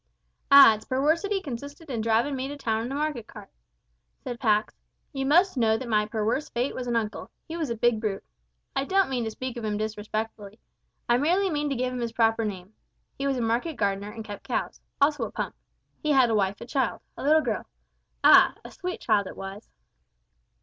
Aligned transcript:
"Ah, 0.49 0.73
its 0.73 0.85
perwersity 0.85 1.39
consisted 1.43 1.91
in 1.91 2.01
drivin' 2.01 2.35
me 2.35 2.45
into 2.45 2.57
town 2.57 2.81
in 2.83 2.91
a 2.91 2.95
market 2.95 3.27
cart," 3.27 3.51
said 4.23 4.39
Pax. 4.39 4.73
"You 5.13 5.27
must 5.27 5.57
know 5.57 5.77
that 5.77 5.87
my 5.87 6.07
perwerse 6.07 6.49
fate 6.51 6.73
was 6.73 6.87
a 6.87 6.95
uncle. 6.95 7.29
He 7.47 7.55
was 7.55 7.69
a 7.69 7.75
big 7.75 8.01
brute. 8.01 8.23
I 8.75 8.83
don't 8.83 9.11
mean 9.11 9.23
to 9.25 9.29
speak 9.29 9.57
of 9.57 9.63
'im 9.63 9.77
disrespectfully. 9.77 10.59
I 11.07 11.19
merely 11.19 11.51
give 11.75 11.93
'im 11.93 11.99
his 12.01 12.13
proper 12.13 12.43
name. 12.43 12.73
He 13.15 13.27
was 13.27 13.37
a 13.37 13.41
market 13.41 13.75
gardener 13.75 14.09
and 14.09 14.25
kept 14.25 14.47
cows 14.47 14.81
also 14.99 15.23
a 15.25 15.31
pump. 15.31 15.53
He 16.01 16.09
had 16.13 16.31
a 16.31 16.35
wife 16.35 16.59
and 16.61 16.67
child 16.71 17.01
a 17.15 17.21
little 17.21 17.41
girl. 17.41 17.67
Ah! 18.23 18.55
a 18.65 18.71
sweet 18.71 19.01
child 19.01 19.27
it 19.27 19.37
was." 19.37 19.69